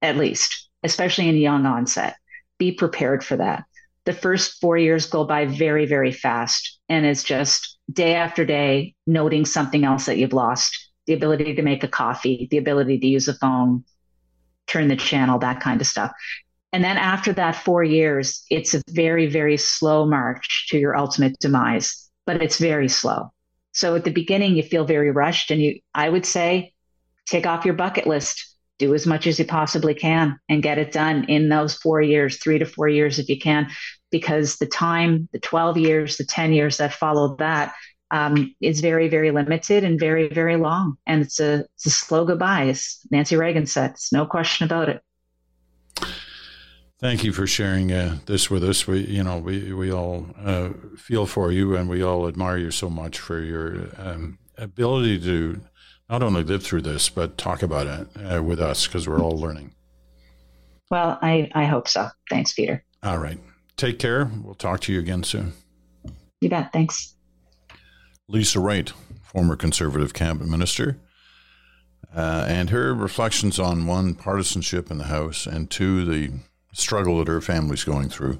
[0.00, 2.14] at least, especially in young onset
[2.58, 3.64] be prepared for that.
[4.04, 6.78] The first four years go by very, very fast.
[6.88, 10.76] And it's just day after day noting something else that you've lost
[11.06, 13.84] the ability to make a coffee, the ability to use a phone,
[14.68, 16.12] turn the channel, that kind of stuff.
[16.72, 21.38] And then after that four years, it's a very, very slow march to your ultimate
[21.40, 23.32] demise, but it's very slow.
[23.72, 25.50] So at the beginning, you feel very rushed.
[25.50, 26.74] And you, I would say,
[27.26, 30.92] take off your bucket list do as much as you possibly can and get it
[30.92, 33.68] done in those four years, three to four years if you can,
[34.10, 37.74] because the time, the 12 years, the 10 years that follow that
[38.10, 40.96] um, is very, very limited and very, very long.
[41.06, 43.90] And it's a, it's a slow goodbye, as Nancy Reagan said.
[43.90, 45.02] It's no question about it.
[47.00, 48.86] Thank you for sharing uh, this with us.
[48.86, 52.72] We, you know, we we all uh, feel for you, and we all admire you
[52.72, 55.60] so much for your um, ability to
[56.10, 59.38] not only live through this, but talk about it uh, with us because we're all
[59.38, 59.74] learning.
[60.90, 62.08] Well, I, I hope so.
[62.30, 62.82] Thanks, Peter.
[63.02, 63.38] All right.
[63.76, 64.30] Take care.
[64.42, 65.52] We'll talk to you again soon.
[66.40, 66.72] You bet.
[66.72, 67.14] Thanks.
[68.28, 70.98] Lisa Raitt, former conservative cabinet minister,
[72.14, 76.32] uh, and her reflections on one, partisanship in the House, and two, the
[76.72, 78.38] struggle that her family's going through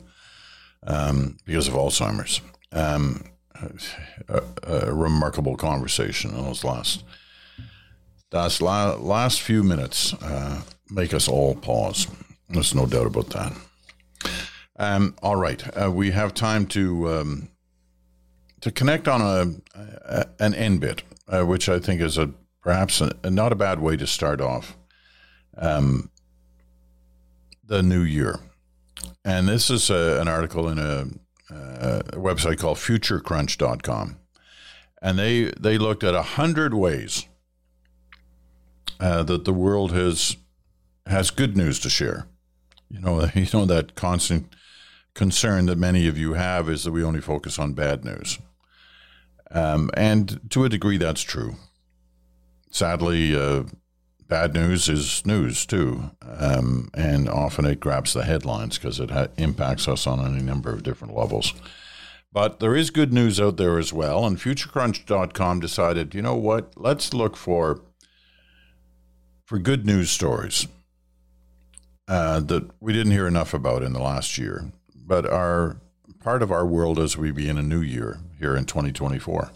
[0.86, 2.40] um, because of Alzheimer's.
[2.72, 3.24] Um,
[4.28, 7.02] a, a, remarkable conversation in those last
[8.30, 12.06] last few minutes uh, make us all pause.
[12.48, 13.52] There's no doubt about that.
[14.78, 17.48] Um, all right, uh, we have time to um,
[18.60, 22.30] to connect on a, a an end bit, uh, which I think is a
[22.62, 24.76] perhaps a, a not a bad way to start off
[25.56, 26.10] um,
[27.64, 28.40] the new year.
[29.24, 31.06] And this is a, an article in a,
[31.52, 34.18] uh, a website called FutureCrunch.com,
[35.00, 37.26] and they they looked at a hundred ways
[39.00, 40.36] uh, that the world has
[41.06, 42.26] has good news to share.
[42.90, 44.52] You know, you know that constant
[45.14, 48.38] concern that many of you have is that we only focus on bad news,
[49.50, 51.56] um, and to a degree, that's true.
[52.70, 53.64] Sadly, uh,
[54.28, 59.28] bad news is news too, um, and often it grabs the headlines because it ha-
[59.36, 61.54] impacts us on any number of different levels.
[62.30, 66.72] But there is good news out there as well, and FutureCrunch.com decided, you know what?
[66.76, 67.82] Let's look for
[69.46, 70.68] for good news stories
[72.06, 75.80] uh, that we didn't hear enough about in the last year, but are
[76.28, 79.50] part of our world as we begin a new year here in 2024.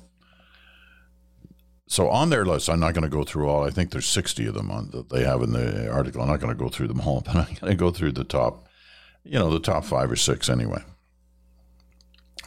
[1.87, 3.63] So on their list, I'm not going to go through all.
[3.63, 6.23] I think there's 60 of them on that they have in the article.
[6.23, 8.25] I'm not going to go through them all, but I'm going to go through the
[8.25, 8.69] top,
[9.23, 10.83] you know, the top five or six anyway.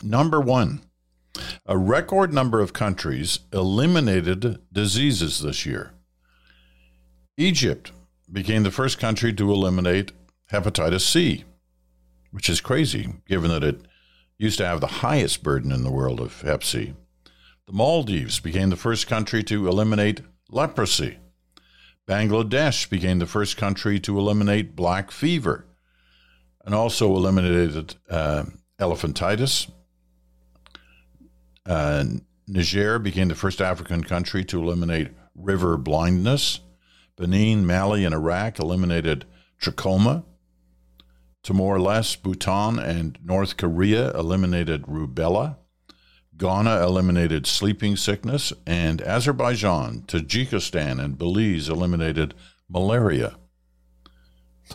[0.02, 0.82] Number one,
[1.68, 5.92] a record number of countries eliminated diseases this year.
[7.38, 7.92] Egypt
[8.32, 10.14] became the first country to eliminate
[10.52, 11.44] hepatitis C,
[12.32, 13.86] which is crazy given that it
[14.38, 16.94] used to have the highest burden in the world of hep C.
[17.68, 21.18] The Maldives became the first country to eliminate leprosy.
[22.08, 25.66] Bangladesh became the first country to eliminate black fever
[26.64, 28.46] and also eliminated uh,
[28.80, 29.72] elephantitis.
[31.66, 32.04] Uh,
[32.48, 36.60] Niger became the first African country to eliminate river blindness.
[37.18, 39.26] Benin, Mali, and Iraq eliminated
[39.60, 40.24] trachoma.
[41.46, 45.58] Timor Leste, Bhutan, and North Korea eliminated rubella.
[46.36, 52.34] Ghana eliminated sleeping sickness, and Azerbaijan, Tajikistan, and Belize eliminated
[52.68, 53.38] malaria.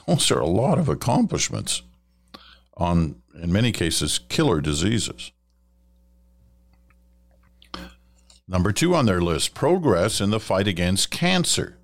[0.07, 1.83] Those are a lot of accomplishments
[2.77, 5.33] on, in many cases, killer diseases.
[8.47, 11.81] Number two on their list progress in the fight against cancer.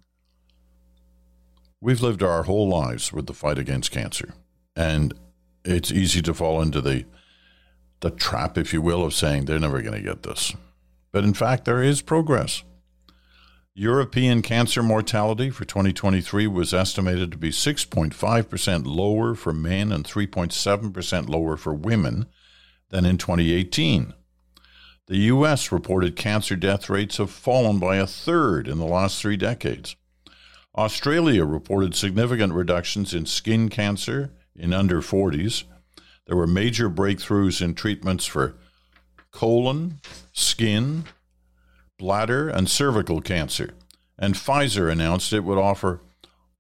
[1.81, 4.35] We've lived our whole lives with the fight against cancer,
[4.77, 5.15] and
[5.65, 7.05] it's easy to fall into the
[8.01, 10.55] the trap, if you will, of saying they're never going to get this.
[11.13, 12.63] But in fact, there is progress.
[13.75, 21.29] European cancer mortality for 2023 was estimated to be 6.5% lower for men and 3.7%
[21.29, 22.27] lower for women
[22.91, 24.13] than in 2018.
[25.07, 25.71] The U.S.
[25.71, 29.95] reported cancer death rates have fallen by a third in the last three decades.
[30.77, 35.65] Australia reported significant reductions in skin cancer in under 40s.
[36.27, 38.57] There were major breakthroughs in treatments for
[39.31, 40.01] colon,
[40.33, 41.05] skin,
[41.99, 43.71] bladder, and cervical cancer.
[44.19, 46.01] And Pfizer announced it would offer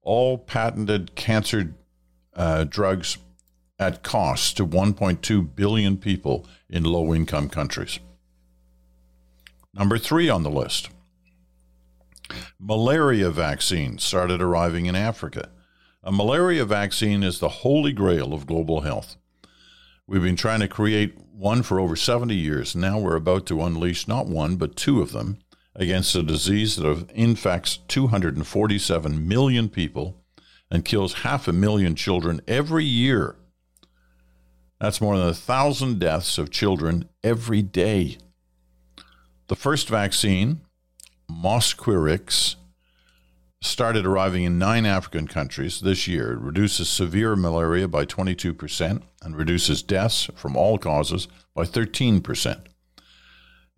[0.02, 1.74] all patented cancer
[2.34, 3.18] uh, drugs
[3.78, 7.98] at cost to 1.2 billion people in low income countries.
[9.74, 10.90] Number three on the list
[12.58, 15.50] malaria vaccines started arriving in Africa.
[16.06, 19.16] A malaria vaccine is the holy grail of global health.
[20.06, 22.76] We've been trying to create one for over 70 years.
[22.76, 25.38] Now we're about to unleash not one, but two of them
[25.74, 30.22] against a disease that infects 247 million people
[30.70, 33.34] and kills half a million children every year.
[34.80, 38.18] That's more than a thousand deaths of children every day.
[39.48, 40.60] The first vaccine,
[41.28, 42.54] Mosquirix,
[43.66, 46.32] started arriving in nine African countries this year.
[46.32, 52.66] It reduces severe malaria by 22% and reduces deaths from all causes by 13%.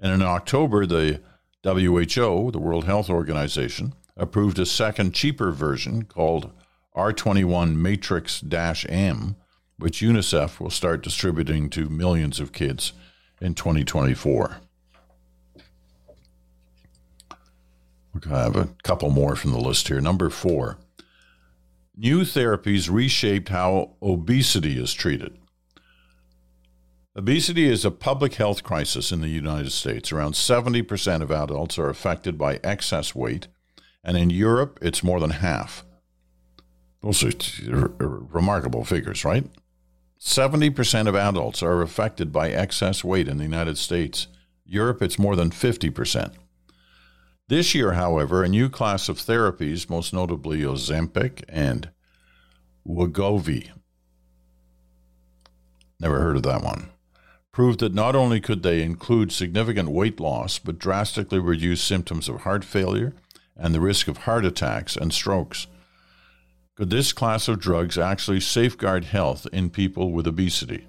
[0.00, 1.20] And in October, the
[1.64, 6.52] WHO, the World Health Organization, approved a second, cheaper version called
[6.96, 8.42] R21 Matrix
[8.88, 9.36] M,
[9.78, 12.92] which UNICEF will start distributing to millions of kids
[13.40, 14.60] in 2024.
[18.26, 20.00] I have a couple more from the list here.
[20.00, 20.78] Number four
[21.96, 25.36] new therapies reshaped how obesity is treated.
[27.16, 30.12] Obesity is a public health crisis in the United States.
[30.12, 33.48] Around 70% of adults are affected by excess weight,
[34.04, 35.84] and in Europe, it's more than half.
[37.02, 39.44] Those are remarkable figures, right?
[40.20, 44.28] 70% of adults are affected by excess weight in the United States.
[44.64, 46.34] Europe, it's more than 50%.
[47.48, 51.88] This year, however, a new class of therapies, most notably Ozempic and
[52.86, 53.70] Wegovy,
[55.98, 56.90] never heard of that one,
[57.50, 62.42] proved that not only could they include significant weight loss, but drastically reduce symptoms of
[62.42, 63.14] heart failure
[63.56, 65.66] and the risk of heart attacks and strokes.
[66.76, 70.86] Could this class of drugs actually safeguard health in people with obesity?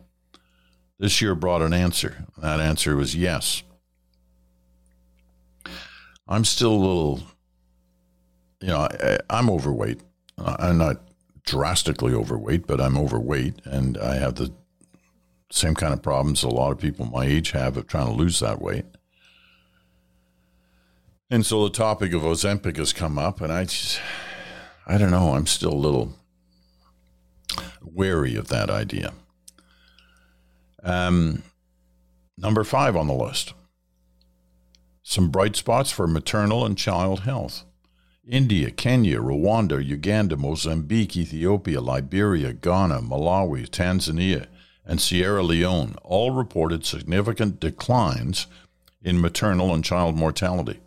[1.00, 2.26] This year brought an answer.
[2.38, 3.64] That answer was yes.
[6.30, 7.22] I'm still a little,
[8.62, 10.02] you know, I, I'm overweight.
[10.38, 11.02] I'm not
[11.44, 14.54] drastically overweight, but I'm overweight, and I have the
[15.52, 18.40] same kind of problems a lot of people my age have of trying to lose
[18.40, 18.86] that weight.
[21.32, 24.00] And so the topic of Ozempic has come up, and I just,
[24.86, 26.14] I don't know, I'm still a little
[27.82, 29.14] wary of that idea.
[30.84, 31.42] Um,
[32.38, 33.54] number five on the list
[35.10, 37.64] some bright spots for maternal and child health.
[38.28, 44.46] India, Kenya, Rwanda, Uganda, Mozambique, Ethiopia, Liberia, Ghana, Malawi, Tanzania,
[44.86, 48.46] and Sierra Leone all reported significant declines
[49.02, 50.80] in maternal and child mortality,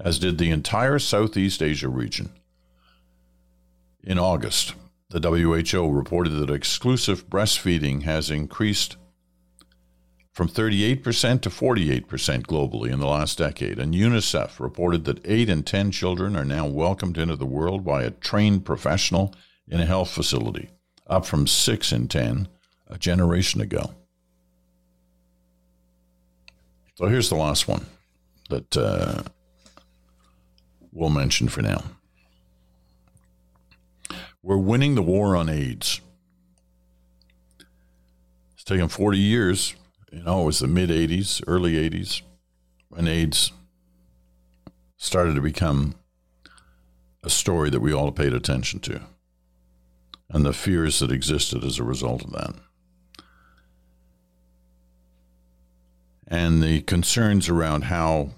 [0.00, 2.30] as did the entire Southeast Asia region.
[4.02, 4.72] In August,
[5.10, 8.96] the WHO reported that exclusive breastfeeding has increased
[10.38, 12.06] from 38% to 48%
[12.42, 16.64] globally in the last decade, and UNICEF reported that 8 in 10 children are now
[16.64, 19.34] welcomed into the world by a trained professional
[19.66, 20.70] in a health facility,
[21.08, 22.46] up from 6 in 10
[22.86, 23.96] a generation ago.
[26.94, 27.86] So here's the last one
[28.48, 29.24] that uh,
[30.92, 31.82] we'll mention for now.
[34.40, 36.00] We're winning the war on AIDS.
[38.54, 39.74] It's taken 40 years
[40.12, 42.22] you know, it was the mid 80s, early 80s,
[42.88, 43.52] when AIDS
[44.96, 45.94] started to become
[47.22, 49.00] a story that we all paid attention to.
[50.30, 52.54] and the fears that existed as a result of that.
[56.26, 58.32] And the concerns around how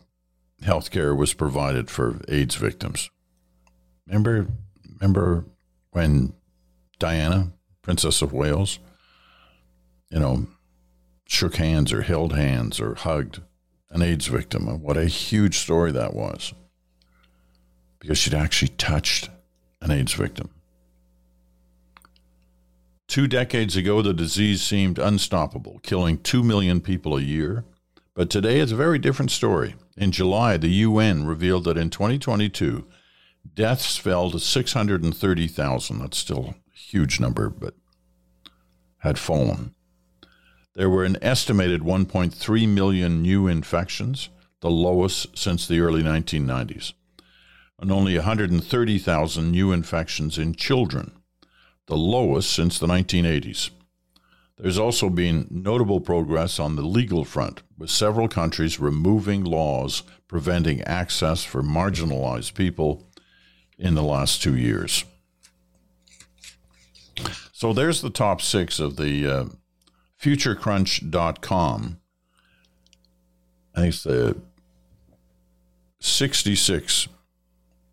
[0.63, 3.11] healthcare was provided for AIDS victims.
[4.07, 4.47] Remember,
[5.01, 5.45] remember
[5.91, 6.35] when
[7.01, 7.53] Diana,
[7.83, 8.79] Princess of Wales,
[10.11, 10.47] you know,
[11.31, 13.41] shook hands or held hands or hugged
[13.91, 14.67] an AIDS victim.
[14.83, 16.53] What a huge story that was.
[18.01, 19.31] Because she'd actually touched
[19.81, 20.51] an AIDS victim.
[23.07, 27.65] Two decades ago, the disease seemed unstoppable, killing 2 million people a year.
[28.15, 29.77] But today it's a very different story.
[29.97, 32.87] In July, the UN revealed that in 2022,
[33.55, 35.99] deaths fell to 630,000.
[36.01, 37.75] That's still a huge number, but
[38.99, 39.75] had fallen.
[40.75, 44.29] There were an estimated 1.3 million new infections,
[44.61, 46.93] the lowest since the early 1990s,
[47.81, 51.13] and only 130,000 new infections in children,
[51.87, 53.71] the lowest since the 1980s.
[54.59, 60.83] There's also been notable progress on the legal front, with several countries removing laws preventing
[60.83, 63.09] access for marginalized people
[63.79, 65.05] in the last two years.
[67.53, 69.45] So there's the top six of the uh,
[70.21, 72.01] futurecrunch.com.
[73.75, 74.37] I think it's the
[76.01, 77.09] 66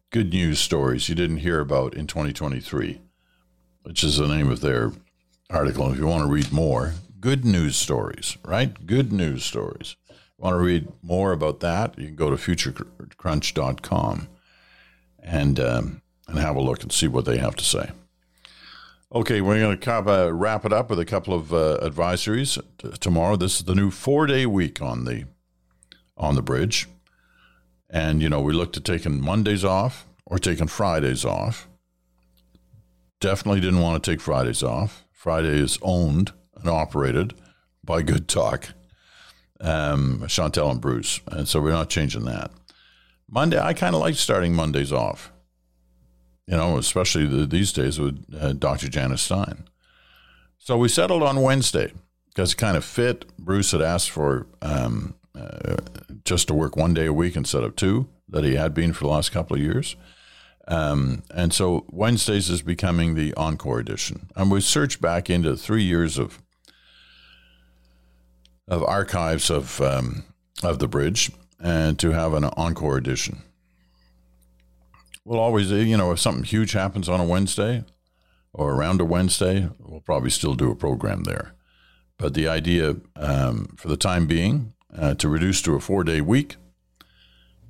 [0.10, 3.02] good news stories you didn't hear about in 2023,
[3.84, 4.92] which is the name of their
[5.50, 5.92] article.
[5.92, 8.86] If you want to read more, good news stories, right?
[8.86, 9.96] Good news stories.
[10.38, 11.98] Want to read more about that?
[11.98, 14.28] You can go to futurecrunch.com
[15.20, 17.92] and um, and have a look and see what they have to say.
[19.14, 22.90] Okay, we're going to uh, wrap it up with a couple of uh, advisories t-
[23.00, 23.38] tomorrow.
[23.38, 25.24] This is the new four-day week on the
[26.18, 26.88] on the bridge,
[27.90, 31.70] and you know we looked at taking Mondays off or taking Fridays off.
[33.22, 35.06] Definitely didn't want to take Fridays off.
[35.14, 37.34] Friday is owned and operated
[37.86, 38.74] by Good Talk,
[39.62, 42.52] um, Chantal and Bruce, and so we're not changing that.
[43.30, 45.32] Monday, I kind of like starting Mondays off
[46.48, 48.88] you know, especially the, these days with uh, Dr.
[48.88, 49.68] Janice Stein.
[50.58, 51.94] So we settled on Wednesday
[52.30, 53.26] because it kind of fit.
[53.38, 55.78] Bruce had asked for um, uh,
[56.24, 59.06] just to work one day a week instead of two that he had been for
[59.06, 59.96] the last couple of years.
[60.68, 64.28] Um, and so Wednesdays is becoming the encore edition.
[64.36, 66.42] And we searched back into three years of
[68.68, 70.26] of archives of um,
[70.62, 73.44] of the bridge and to have an encore edition.
[75.28, 77.84] We'll always, you know, if something huge happens on a Wednesday
[78.54, 81.54] or around a Wednesday, we'll probably still do a program there.
[82.18, 86.22] But the idea um, for the time being uh, to reduce to a four day
[86.22, 86.56] week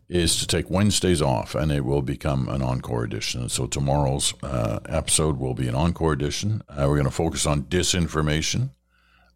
[0.07, 3.49] is to take Wednesdays off and it will become an encore edition.
[3.49, 6.61] So tomorrow's uh, episode will be an encore edition.
[6.69, 8.69] Uh, we're going to focus on disinformation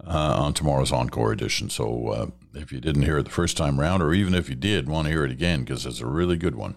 [0.05, 1.72] uh, on tomorrow's encore edition.
[1.72, 4.55] So uh, if you didn't hear it the first time around, or even if you
[4.55, 6.76] did want to hear it again, because it's a really good one,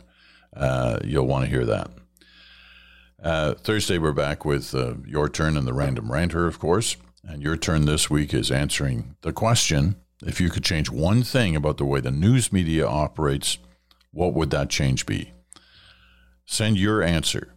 [0.56, 1.90] uh, you'll want to hear that.
[3.22, 6.96] Uh, Thursday, we're back with uh, your turn and the random ranter, of course.
[7.26, 11.56] And your turn this week is answering the question if you could change one thing
[11.56, 13.58] about the way the news media operates,
[14.12, 15.32] what would that change be?
[16.46, 17.54] Send your answer,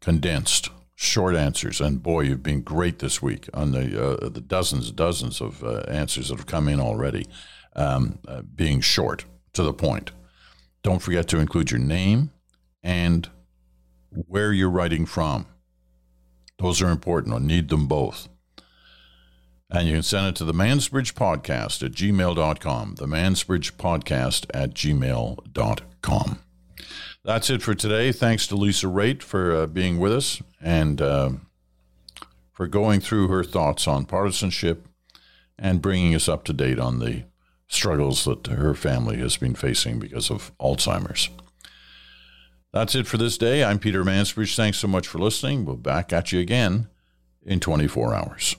[0.00, 1.80] condensed, short answers.
[1.80, 5.80] And boy, you've been great this week on the, uh, the dozens, dozens of uh,
[5.88, 7.26] answers that have come in already,
[7.76, 10.10] um, uh, being short to the point.
[10.82, 12.30] Don't forget to include your name
[12.82, 13.28] and
[14.10, 15.46] where you're writing from.
[16.58, 17.34] Those are important.
[17.34, 18.28] I need them both.
[19.70, 22.94] And you can send it to the Mansbridge Podcast at gmail.com.
[22.96, 26.38] The Mansbridge Podcast at gmail.com.
[27.22, 28.12] That's it for today.
[28.12, 31.30] Thanks to Lisa Raitt for uh, being with us and uh,
[32.52, 34.86] for going through her thoughts on partisanship
[35.58, 37.24] and bringing us up to date on the
[37.70, 41.30] struggles that her family has been facing because of Alzheimer's.
[42.72, 43.64] That's it for this day.
[43.64, 44.54] I'm Peter Mansbridge.
[44.54, 45.64] Thanks so much for listening.
[45.64, 46.88] We'll back at you again
[47.44, 48.56] in 24 hours.